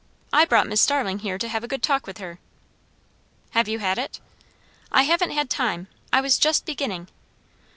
[0.33, 2.39] I brought Miss Starling here to have a good talk with her."
[3.51, 4.19] "Have you had it?"
[4.91, 5.89] "I haven't had time.
[6.11, 7.07] I was just beginning."